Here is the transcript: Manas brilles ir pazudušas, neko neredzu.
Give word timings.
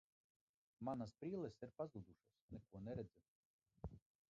Manas 0.89 1.13
brilles 1.25 1.59
ir 1.67 1.75
pazudušas, 1.81 2.33
neko 2.57 2.83
neredzu. 2.89 3.97